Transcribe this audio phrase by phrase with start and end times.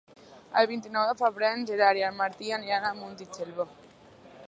[0.61, 3.73] El vint-i-nou de febrer en Gerard i en Martí aniran a Montitxelvo.